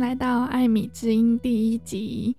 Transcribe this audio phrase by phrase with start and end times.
[0.00, 2.34] 来到艾米之音第一集。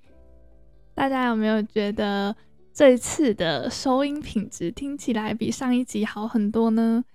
[0.95, 2.35] 大家有没有觉得
[2.73, 7.05] 这次的收音品质听起来比上一集好很多呢？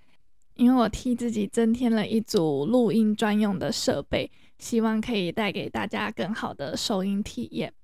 [0.54, 4.30] 因为我替自己增添了一组录音专用的设备，
[4.60, 7.74] 希望可以带给大家更好的收音体验。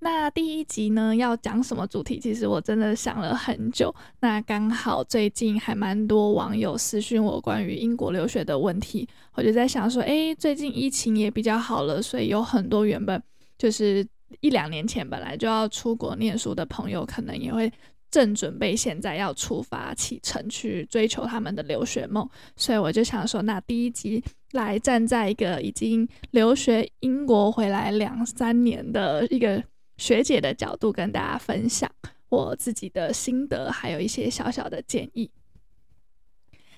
[0.00, 2.18] 那第一集呢，要讲什么主题？
[2.20, 3.94] 其实我真的想了很久。
[4.20, 13.22] 那刚好最近还蛮多网友私讯我关于英国留学的问题，我就在想说，诶，最近疫情也比较好了，所以有很多原本
[13.56, 14.06] 就是
[14.40, 17.72] 一两年前本来就要出国念书的朋友，可能也会
[18.10, 22.28] 正准备现在要出发启程去追求他们的留学梦。
[22.56, 24.22] 所以我就想说，那第一集
[24.52, 29.64] 来站在一个已经留学英国回来两三年的一个。
[29.96, 31.90] 学姐的角度跟大家分享
[32.28, 35.30] 我自己的心得，还有一些小小的建议。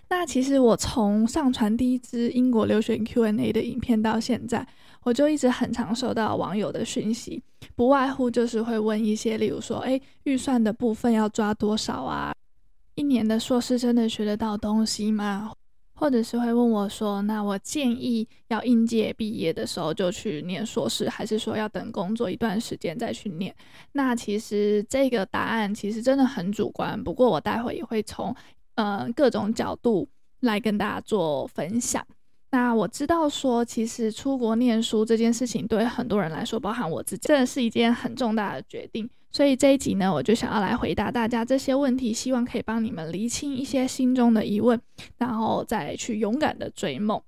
[0.08, 4.64] 那其实我从上传第一支英国留学 Q&A 的影片到现在，
[5.02, 7.42] 我就一直很常收到网友的讯息，
[7.74, 12.32] 不外乎就是会问一些，例如说，诶，预算的部分要抓多少啊？
[12.94, 15.52] 一年的硕士真的学得到东西吗？
[15.98, 23.54] 或者是会问我说：“那我建议要应届毕业的时候就去念硕士，还是说要等工作一段时间再去念？”
[23.92, 27.02] 那其实这个答案其实真的很主观。
[27.02, 28.36] 不过我待会也会从
[28.74, 30.06] 呃各种角度
[30.40, 32.06] 来跟大家做分享。
[32.56, 39.06] 那我知道说，其实出国念书这件事情对很多人来说，包含我自己，真的是一件很重大的决定。
[39.30, 44.80] 所以这一集呢，我就想要来回答大家这些问题，希望可以帮你们厘清一些心中的疑问，
[45.18, 47.20] 然后再去勇敢的追梦。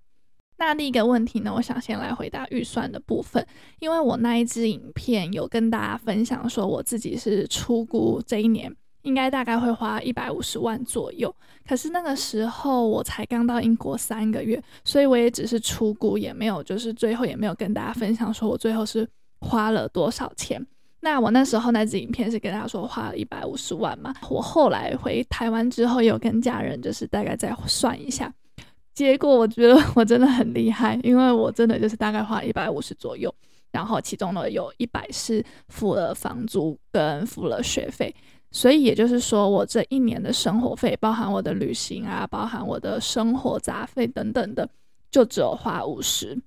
[0.56, 3.46] 那第一个问题呢，我想先来回答预算的部分，
[3.80, 8.74] 因为我那一支影片有跟大家分享说，我自己是出估这一年
[9.08, 11.34] 应该大概会花一百五十万左右，
[11.66, 19.08] 可是那个时候我才刚到英国三个月，所以我也只是初估，也没有就是最后也没有跟大家分享说我最后是
[19.40, 20.62] 花了多少钱。
[21.00, 28.30] 那我那时候那支影片是跟大家说花了一百五十万嘛，我后来回台湾之后有跟家人就是大概再算一下，
[28.94, 33.34] 结果我觉得 我真的很厉害，因为我真的就是大概花一百五十左右，
[33.72, 38.14] 然后其中呢有一百是付了房租跟付了学费，
[38.50, 44.68] 所以也就是说我这一年的生活费，包含我的旅行啊，包含我的生活杂费等等的，
[45.10, 46.38] 就只有花五十。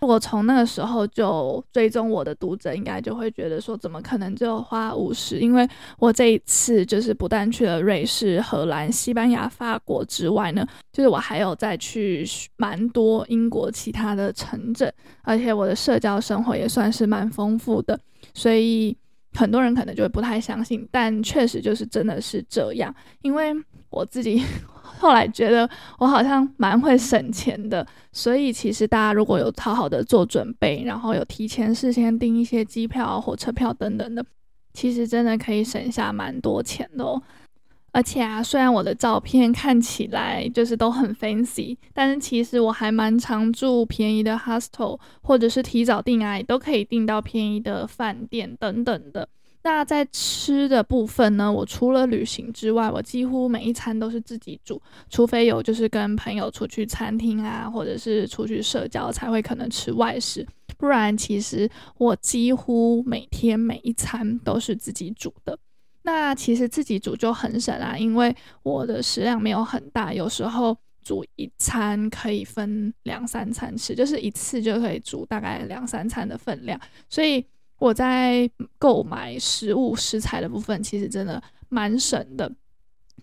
[0.00, 5.38] 我从那个时候就追踪我的读者，应该就会觉得说，怎么可能就花五十？
[5.38, 5.68] 因为
[5.98, 14.90] 我这一次就是不但去了瑞士、荷兰、西班牙、法国之外呢，就是我还有再去蛮多英国其他的城镇，
[15.20, 18.00] 而且我的社交生活也算是蛮丰富的，
[18.32, 18.96] 所以
[19.34, 23.52] 很多人可能就会不太相信，但确实就是真的是这样，因为
[23.90, 24.42] 我自己。
[24.98, 25.68] 后来觉得
[25.98, 34.22] 我好像蛮会省钱的，所以其实大家如果有好好的做准备，然后有提前事先订一些机票、火车票等等的，
[34.74, 37.22] 其实真的可以省下蛮多钱的哦。
[37.92, 49.28] 而且啊，虽然我的照片看起来就是都很 fancy，但是其实我还蛮常住便宜的 hostel，或者是提早订啊，也都可以订到便宜的饭店等等的。
[49.62, 54.80] 那在吃的部分呢，我除了旅行之外，我几乎每一餐都是自己煮，
[55.10, 60.46] 除非有就是跟朋友出去餐厅啊，或者是出去社交才会可能吃外食，
[60.78, 61.68] 不然其实
[61.98, 65.58] 我几乎每天每一餐都是自己煮的。
[66.02, 77.44] 那其实自己煮就很省啊，因为我的食量没有很大，有时候煮一餐可以分两三餐吃，就是一次就可以煮大概两三餐的分量，所以。
[77.80, 78.46] 我在
[78.78, 82.52] 购买食物食材的部分，其实真的蛮省的。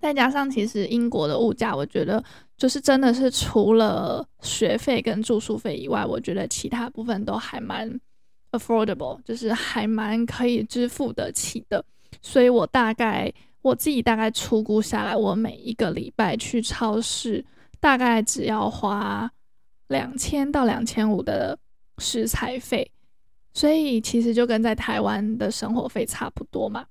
[0.01, 2.23] 再加上，其实英国的物价，我觉得
[2.57, 8.01] 就是真的是除了学费跟住宿费以外，我觉得其他部分都还蛮
[8.51, 11.85] affordable，就是还蛮可以支付得起的。
[12.21, 13.31] 所以我大概
[13.61, 17.43] 我自己大概粗估下来，我每一个礼拜去超市，
[17.79, 19.31] 大概只要花
[19.87, 21.57] 两千到两千五的
[21.97, 22.89] 食材费。
[23.53, 26.85] 所以其实就跟在台湾的生活费差不多嘛，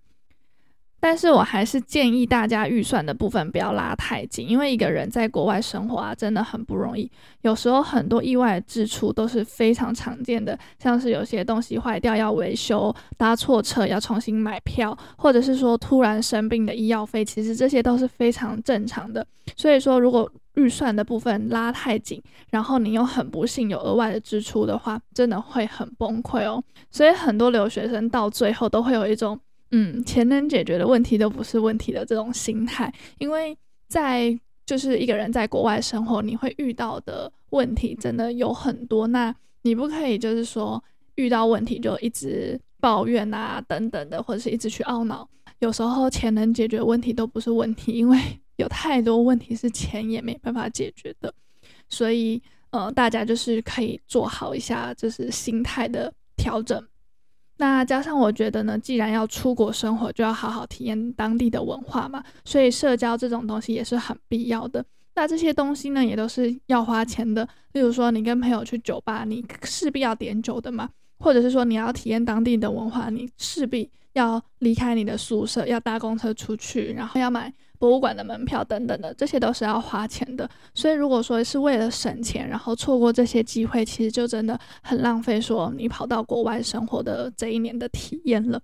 [1.08, 7.08] 但是我还是建议大家预算的部分不要拉太紧，因为一个人在国外生活啊，真的很不容易。
[7.42, 19.24] 有时候很多意外的支出都是非常常见的，像是有些东西坏掉要维修，搭错车要重新买票，或者是说突然生病的医药费，其实这些都是非常正常的。
[19.54, 22.20] 所以说如果预算的部分拉太紧，
[22.50, 26.60] 然后你又很不幸有额外的支出的话，真的会很崩溃哦。
[26.90, 29.38] 所以很多留学生到最后都会有一种，
[29.70, 32.92] 嗯，钱能解决的问题都不是问题的这种心态。
[33.18, 33.56] 因为
[33.88, 39.06] 在就是一个人在国外生活，你会遇到的问题真的有很多。
[39.08, 40.82] 那你不可以就是说
[41.16, 45.28] 遇到问题就一直抱怨啊等等的，或者是一直去懊恼。
[45.60, 48.18] 有时候钱能解决问题都不是问题，因为
[48.56, 51.32] 有太多问题是钱也没办法解决的。
[51.88, 52.40] 所以，
[52.70, 56.82] 呃，大家就是可以做好一下就是心态的调整。
[57.58, 64.84] 那加上我觉得呢，既然要出国生活，就要好好体验当地的文化嘛，所以社交这种东西也是很必要的。
[65.14, 67.48] 那这些东西呢，也都是要花钱的。
[67.72, 70.86] 例如说，你跟朋友去酒吧，你势必要点酒的嘛；
[71.18, 80.48] 或者是说，你要体验当地的文化，你势必要离开你的宿舍，要搭公车出去，然后要买博物馆的门票等等的，这些都是要花钱的。
[80.74, 85.40] 所以，如果说是为了省钱，然后错过这些机会，其实就真的很浪费。
[85.40, 88.60] 说你跑到国外生活的这一年的体验了。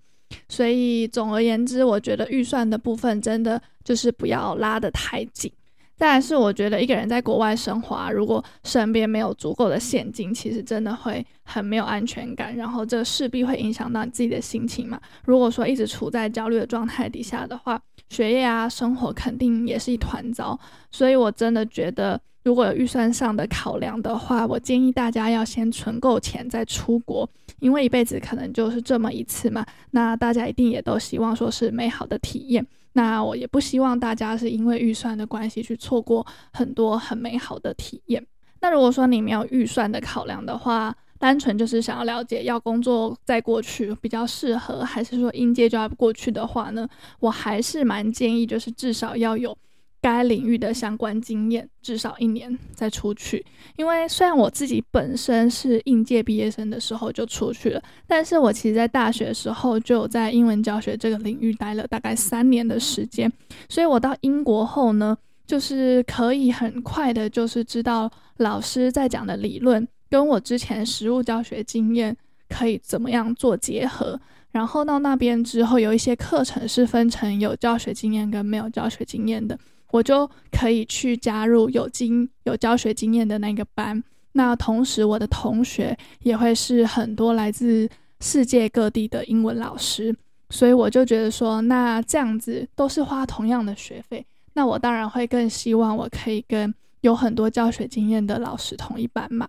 [0.49, 5.51] 所以，总而言之，我觉得预算的部分真的就是不要拉得太紧。
[5.95, 14.99] 再是，我觉得一个人在国外生活啊，如果身边没有足够的现金，其实真的会很没有安全感，然后这势必会影响到你自己的心情嘛。
[15.25, 17.79] 如果说一直处在焦虑的状态底下的话，
[18.09, 20.59] 学业啊、生活肯定也是一团糟。
[20.91, 27.29] 所以我真的觉得，如果有预算上的考量的话，我建议大家要先存够钱再出国，
[27.59, 29.65] 因为一辈子可能就是这么一次嘛。
[29.91, 32.65] 那大家一定也都希望说是美好的体验。
[32.93, 38.25] 那我也不希望大家是因为预算的关系去错过很多很美好的体验。
[38.61, 46.87] 那如果说你没有预算的考量的话，单纯就是想要了解要工作再过去比较适合，还是说应届就要过去的话呢？
[47.19, 49.57] 我还是蛮建议就是至少要有。
[50.03, 53.43] 该领域的相关经验至少一年再出去，
[53.77, 63.31] 因为虽然我自己本身是应届毕业生的时候就出去了，但是我其实在大学时候就有在英文教学这个领域待了大概三年的时间，
[63.69, 65.17] 所以我到英国后呢，
[65.47, 72.15] 就是可以很快的，就是知道老师在讲的理论跟我之前实务教学经验
[72.49, 74.19] 可以怎么样做结合，
[74.51, 79.57] 然后到那边之后，有一些课程是分成有教学经验跟没有教学经验的。
[79.93, 87.87] 我就可以去加入有经有教学经验的那个班，那同时我的同学也会是很多来自
[88.19, 90.15] 世界各地的英文老师，
[90.49, 99.47] 所以我就觉得说，那这样子都是花同样的学费，那我当然会更希望我可以跟有很多教学经验的老师同一班嘛。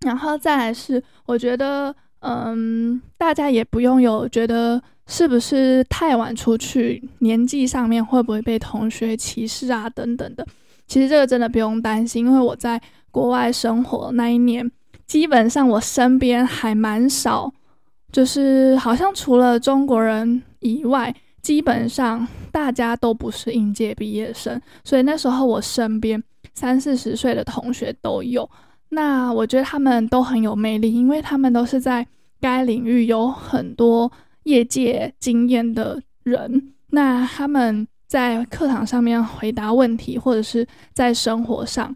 [0.00, 4.82] 然后再来是，我觉得，嗯，大家也不用有觉得。
[5.06, 9.90] 是不是太晚出去，年纪上面会不会被同学歧视啊？
[9.90, 10.46] 等等的，
[10.86, 14.70] 其实这个真的不用担心，因为我在国外生活那一年，
[15.06, 17.52] 基本上我身边还蛮少，
[18.10, 26.22] 就是好像除了中国人以外，基本上大家都不是应届毕业生，所以那时候我身边
[26.54, 28.48] 三四十岁的同学都有。
[28.90, 32.06] 那我觉得他们都很有魅力，因为他们都是在
[32.40, 34.10] 该领域有很多。
[34.44, 41.94] 业界经验的人，那他们在课堂上面回答问题，或者是在生活上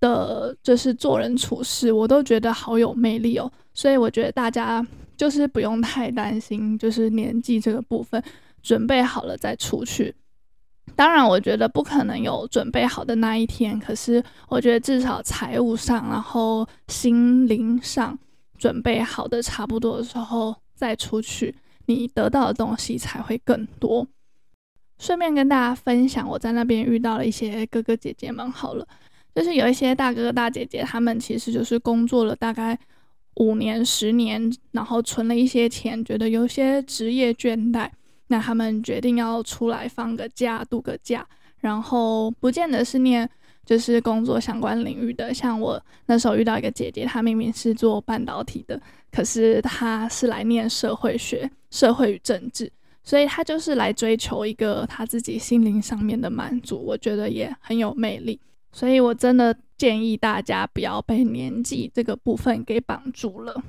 [0.00, 3.50] 的就是做人处事，我都觉得好有魅力哦。
[3.72, 4.86] 所以我觉得大家
[5.16, 8.22] 就是不用太担心，就是年纪这个部分，
[8.62, 10.14] 准备好了再出去。
[10.94, 18.16] 当然，我觉得不可能有准备好的那一天，可是我觉得至少财务上，然后心灵上
[18.56, 21.54] 准备好的差不多的时候再出去。
[21.86, 24.06] 你得到的东西才会更多。
[24.98, 28.50] 顺便跟大家分享，我在那边遇到了一些哥哥姐姐们。
[28.50, 28.86] 好了，
[29.34, 32.78] 就是有一些大哥哥大姐姐，他们其实就是工作了大概
[33.36, 37.90] 五年、十年，然后存了一些钱，觉得有些职业倦怠，
[38.28, 41.26] 那他们决定要出来放个假、度个假，
[41.58, 43.28] 然后不见得是念。
[43.64, 48.80] 就是工作相关领域的，像我那时候遇到一个姐姐，她明明是做半导体的，
[49.10, 52.70] 可是她是来念社会学、社会与政治，
[53.02, 58.38] 所以她就是来追求一个她自己心灵上面的满足，我觉得也很有魅力。
[58.72, 63.62] 所以我真的建议大家不要被年纪这个部分给绑住了。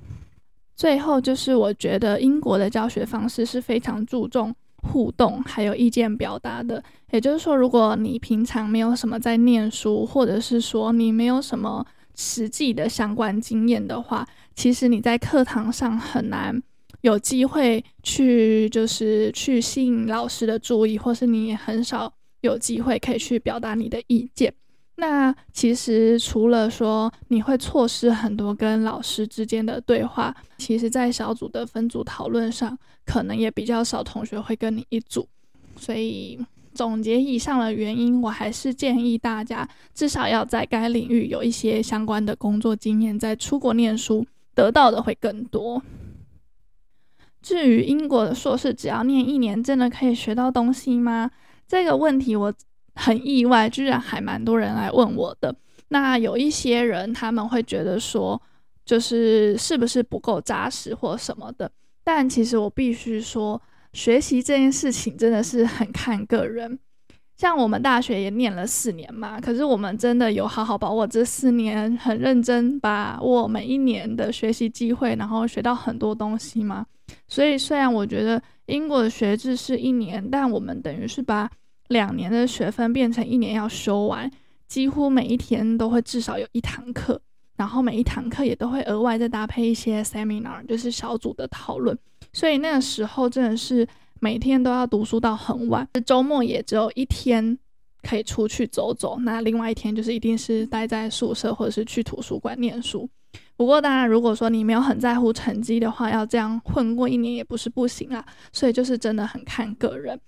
[0.75, 4.54] 最后就是我觉得英国的教学方式是非常注重。
[4.88, 6.84] 互动还有意见表达的，
[7.15, 16.62] 也就是说，如果你平常没有什么在念书，或者是说你没有什么实际的相关经验的话，其实你在课堂上很难
[17.01, 24.53] 有机会去，就是去吸引老师的注意，或是你也很少有机会可以去表达你的意见。
[24.98, 35.25] 那其实除了说你会错失很多跟老师之间的对话，其实在小组的分组讨论上，可能也比较少同学会跟你一组，
[35.77, 36.38] 所以
[36.75, 45.82] 总结以上的原因，我还是建议大家至少要在该领域有一些相关的工作经验，在出国念书得到的会更多。
[47.41, 51.32] 至于英国的硕士，只要念一年，真的可以学到东西吗？
[51.67, 52.53] 这个问题我
[52.96, 55.55] 很意外，居然还蛮多人来问我的。
[55.89, 58.41] 那有一些人他们会觉得说，
[58.84, 61.72] 就是是不是不够扎实或什么的。
[62.03, 63.62] 但其实我必须说，
[63.96, 66.78] 学习这件事情真的是很看个人。
[67.38, 76.86] 像我们大学也念了四年嘛，可是我们真的有好好把握这四年，很认真把握每一年的学习机会，然后学到很多东西吗？
[77.28, 81.50] 所以虽然我觉得英国的学制是一年，但我们等于是把
[81.88, 84.30] 两年的学分变成一年要修完，
[84.68, 87.22] 几乎每一天都会至少有一堂课，
[87.56, 91.98] 然后每一堂课也都会额外再搭配一些 seminar，就是小组的讨论。
[92.36, 93.88] 所以那个时候真的是。
[94.22, 97.56] 每天都要读书到很晚，周末也只有一天
[98.01, 99.20] 可以出去走走。
[99.20, 103.08] 那另外一天就是一定是待在宿舍或者是去图书馆念书。
[103.56, 108.25] 不过当然，如果说你没有很在乎成绩的话，要这样混过一年也不是不行啊。
[108.51, 110.20] 所以就是真的很看个人。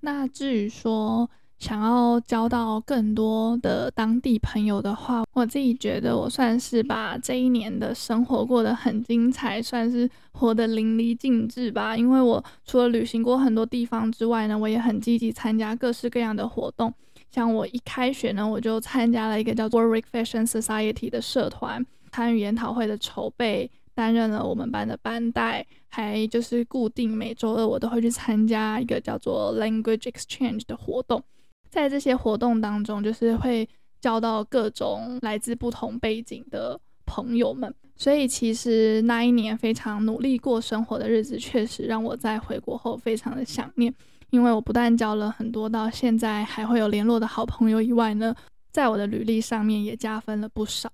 [0.00, 11.96] 那至于说，想要交到更多的当地朋友的话，我自己觉得我算是把这一年的生活过得很精彩，算是活得淋漓尽致吧。
[11.96, 16.94] 因为我除了旅行过很多地方之外呢，我也很积极参加各式各样的活动。
[17.30, 31.20] 像我一开学呢，我就参加了一个叫做 Warwick Fashion Society 的社团，参与研讨会的筹备，担任了我们班的班代，还就是固定每周二我都会去参加一个叫做 Language Exchange 的活动。
[31.68, 33.68] 在这些活动当中，就是会
[34.00, 43.92] 交到各种来自不同背景的朋友们，所以其实那一年非常努力过生活的日子，确实让我在回国后非常的想念。
[44.30, 48.34] 因为我不但交了很多到现在还会有联络的好朋友以外呢，
[48.70, 50.90] 在我的履历上面也加分了不少。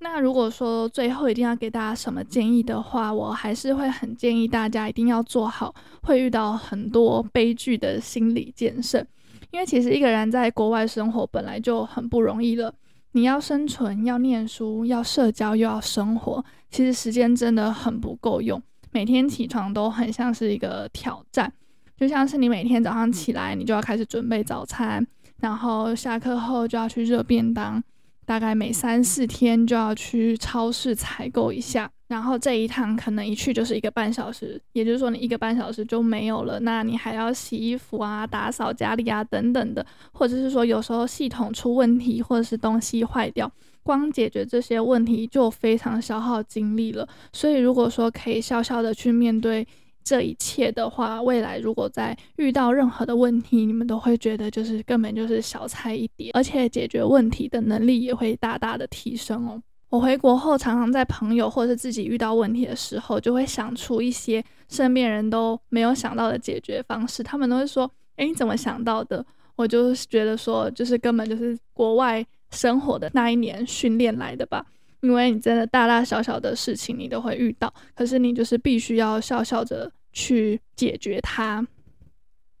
[0.00, 9.06] 那如果说最后一定要给大家什么建议的话，我还是会很建议大家一定要做好会遇到很多悲剧的心理建设。
[9.54, 12.74] 因为其实一个人在国外生活本来就很不容易了，
[13.12, 18.60] 你要生存，要念书，要社交，又要生活，其实时间真的很不够用。
[18.90, 21.52] 每天起床都很像是一个挑战，
[21.96, 25.06] 就像是你每天早上起来，你就要开始准备早餐，
[25.38, 27.80] 然后下课后就要去热便当，
[28.26, 31.88] 大概每三四天就要去超市采购一下。
[32.14, 36.60] 然后这一趟可能一去就是一个半小时，也就是说你一个半小时就没有了。
[36.60, 43.50] 那你还要洗衣服啊、打扫家里啊等等的，或者是说有时候系统出问题，或者是东西坏掉，
[43.82, 47.04] 光解决这些问题就非常消耗精力了。
[47.32, 49.66] 所以如果说可以笑笑的去面对
[50.04, 59.60] 这一切的话，未来如果再遇到任何的问题，你们都会觉得就是根本就是小菜一碟，而且解决问题的能力也会大大的提升哦。
[59.94, 67.22] 我回国后，常常在朋友或者是自己遇到问题的时候，就会想出一些身边人都没有想到的解决方式。
[67.22, 69.24] 他们都会说：“诶，你怎么想到的？”
[69.54, 74.66] 我就是觉得说，就是根本就是国外生活的那一年训练来的吧。
[75.02, 81.64] 因为你真的大大小小的事情你都会遇到，可是你就是必须要笑笑着去解决它。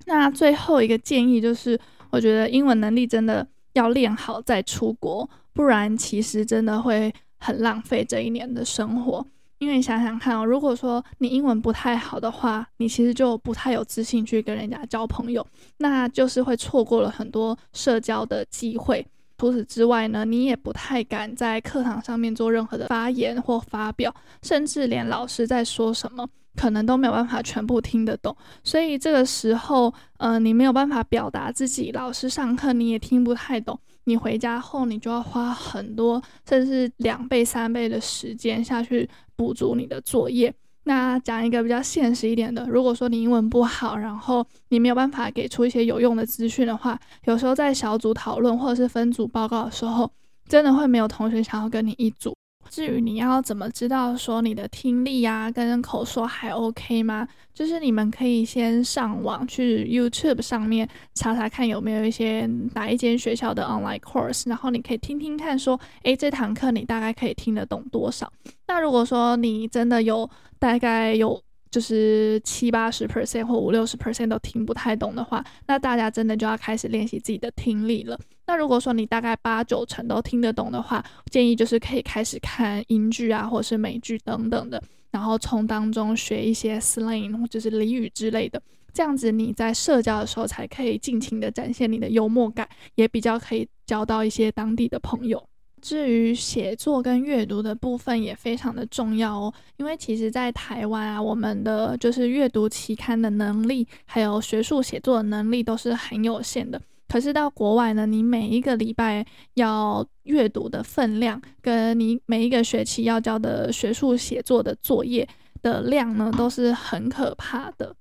[0.06, 1.76] 那最后一个建议就是，
[2.10, 7.12] 我觉得英文能力真的要练好再出国，不然其实真的会。
[7.44, 9.22] 很浪费这一年的生活，
[9.58, 15.46] 因为你想想看哦，如果说你英文不太好的话，你其实就不太有自信去跟人家交朋友，
[15.76, 19.06] 那就是会错过了很多社交的机会。
[19.36, 28.36] 除此之外呢，你也不太敢在课堂上面做任何的发言或发表，甚至连老师在说什么，可能都没有办法全部听得懂。
[28.62, 33.78] 所以这个时候，呃，你没有办法表达自己，老师上课你也听不太懂。
[34.04, 40.52] 你回家后，你就要花很多，甚至两倍、三倍的时间下去补足你的作业。
[40.86, 50.10] 那讲一个比较现实一点的，如果说你英文不好，然后你没有办法给出一些有用的资讯的话，有时候在小组讨论或者是分组报告的时候，
[50.46, 52.36] 真的会没有同学想要跟你一组。
[52.74, 57.28] 至于你要怎么知道说你的听力呀、啊、跟口说还 OK 吗？
[57.54, 68.28] 就是你们可以先上网去 YouTube 上面查查看有没有一些哪一间学校的 online course，然后你可以听听看说，诶，这堂课你大概可以听得懂多少？
[68.66, 70.28] 那如果说你真的有
[70.58, 71.40] 大概有。
[71.74, 78.16] 就是七八十 percent 或五六十 percent 都听不太懂的话，那大家真的就要开始练习自己的听力了。
[78.46, 88.62] 那如果说你大概八九成都听得懂的话，建议就是可以开始看英剧啊，或是美剧等等的，然后从当中学一些 slang 或者是俚语之类的。
[88.92, 95.44] 这样子你在社交的时候才可以尽情的展现你的幽默感，也比较可以交到一些当地的朋友。
[95.84, 106.80] 至于写作跟阅读的部分也非常的重要哦，因为其实，在台湾啊，我们的就是阅读期刊的能力，还有学术写作的能力都是很有限的。
[107.06, 109.24] 可是到国外呢，你每一个礼拜
[109.54, 115.28] 要阅读的分量，跟你每一个学期要交的学术写作的作业
[115.60, 117.94] 的量呢，都是很可怕的。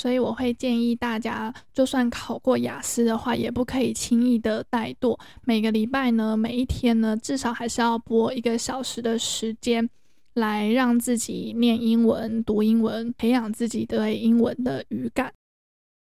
[0.00, 5.14] 所以我会建议大家，就算考过雅思的话，也不可以轻易的怠惰。
[5.44, 9.90] 每个礼拜呢，每一天呢，至少还是要播一个小时的时间，
[10.32, 15.30] 来让自己念英文、读英文，培养自己对英文的语感。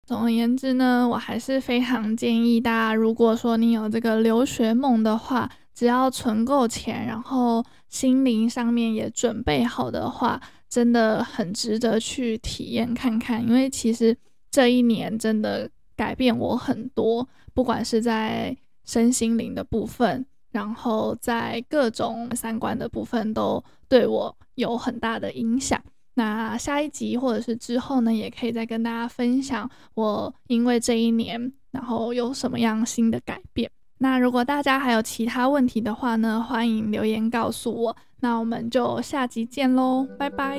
[0.04, 10.42] 总而言之呢，我还是非常建议大家，如果说你有这个留学梦的话，只要存够钱，然后心灵上面也准备好的话。
[10.68, 14.16] 真的很值得去体验看看，因为其实
[14.50, 25.82] 这一年真的改变我很多，不管是在身心灵的部分，然后在各种三观的部分，都对我有很大的影响。
[26.14, 33.70] 那下一集或者是之后呢，也可以再跟大家分享我因为这一年，然后有什么样新的改变。
[33.98, 37.96] 那如果大家还有其他问题的话呢，欢迎留言告诉我。
[38.20, 40.58] 那我们就下集见喽，拜拜。